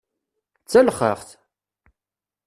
D 0.61 0.67
talexxaxt! 0.71 1.29